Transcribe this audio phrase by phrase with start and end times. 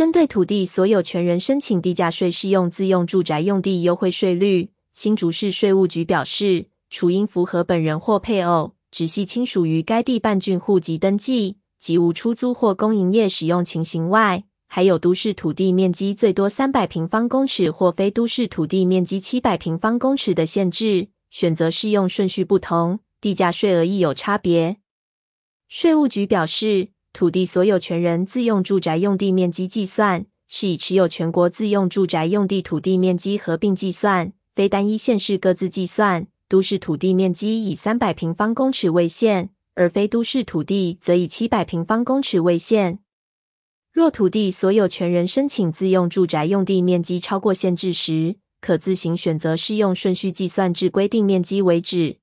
[0.00, 24.78] 针对土地所有权人申请地价税适用自用住宅用地优惠税率，新竹市税务局表示，除应符合本人或配偶、直系亲属于该地办竣户籍登记及无出租或公营业使用情形外，还有都市土地面积最多三百平方公尺或非都市土地面积七百平方公尺的限制，选择适用顺序不同，地价税额亦有差别。
[25.68, 26.88] 税务局表示，
[27.20, 36.26] 土地所有权人自用住宅用地面积计算，是以持有全国自用住宅用地土地面积合并计算，非单一县市各自计算。
[36.48, 43.00] 都市土地面积以三百平方公尺为限，而非都市土地则以七百平方公尺为限。
[43.92, 52.16] 若土地所有权人申请自用住宅用地面积超过限制时，可自行选择适用顺序计算至规定面积为止。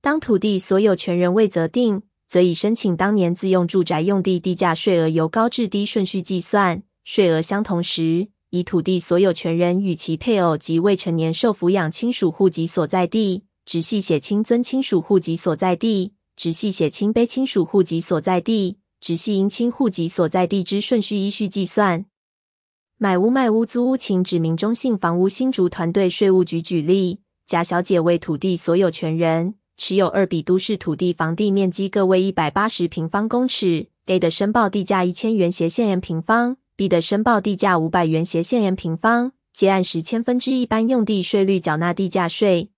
[0.00, 22.06] 当土地所有权人未择定，则以申请当年自用住宅用地地价税额由高至低顺序计算，税额相同时，以土地所有权人与其配偶及未成年受抚养亲属户籍所在地、直系血亲尊亲属户籍所在地、直系血亲卑亲属户籍所在地、直系姻亲户籍所在地之顺序依序计算。
[22.96, 29.56] 买屋卖屋租屋，请指名中信房屋新竹团队税务局举例：甲小姐为土地所有权人。
[29.76, 33.88] 持有二笔都市土地，房地面积各为一百八十平方公尺。
[34.06, 42.70] A 的申报地价一千元斜线 m 平方，B 的申报地价五百元斜线 m 平方，皆按十千分之一般用地税率缴纳地价税。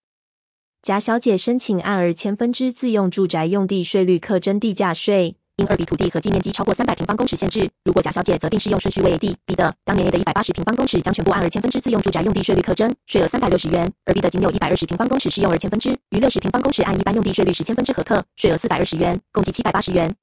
[0.82, 5.36] 贾小姐申请按二千分之自用住宅用地税率课征地价税。
[5.56, 20.14] 因二笔土地合计面积超过三百平方公尺限制，如果甲小姐择定适用顺序为 A、D、B 的，当年 A 的一百八十平方公尺将全部按二千分之自用住宅用地税率课征，税额三百六十元；而 B 的仅有一百二十平方公尺适用二千分之，余六十平方公尺按一般用地税率十千分之核课，税额四百二十元，共计七百八十元。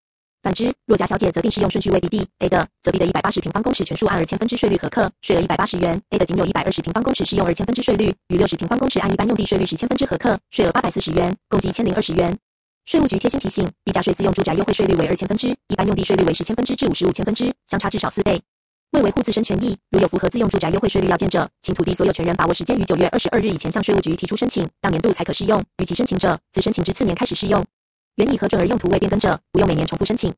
[0.43, 12.37] 反之，若甲小姐择定适用顺序为 B、D、A 的，则 B 的一百八十平方公尺全数按二千分之税率核课，税额一百八十元；A 的仅有一百二十平方公尺适用二千分之税率，余六十平方公尺按一般用地税率十千分之核课，税额八百四十元，共计一千零二十元。
[12.85, 18.41] 税务局贴心提醒：地价税自用住宅优惠税率为二千分之，一般用地税率为十千分之至五十五千分之，相差至少四倍。
[18.91, 25.63] 为维护自身权益，如有符合自用住宅优惠税率要件者，请土地所有权人把握时间，于九月二十二日以前向税务局提出申请，当年度才可适用。
[25.77, 27.65] 逾期申请者，自申请之次年开始适用。
[28.17, 30.31] 原已核准而用途未变更者，不用每年重复申请。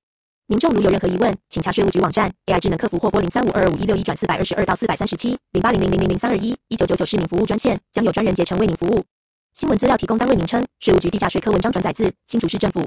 [0.48, 9.04] 民众如有任何疑问，请洽税务局网站 AI 智能客服或拨零三五二二五一六一转四百二十二到四百三十七零八零零零零零三二一一九九九市民服务专线，将有专人竭诚为您服务。
[9.56, 12.86] 新闻资料提供单位名称：税务局地下税科文章转载自新竹市政府。